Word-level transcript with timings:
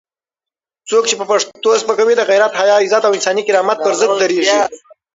څوک 0.89 1.03
چې 1.09 1.15
پښتو 1.31 1.71
سپکوي، 1.81 2.13
د 2.17 2.21
غیرت، 2.29 2.51
حیا، 2.59 2.75
عزت 2.83 3.03
او 3.05 3.15
انساني 3.17 3.41
کرامت 3.47 3.77
پر 3.85 3.93
ضد 3.99 4.11
درېږي. 4.21 4.59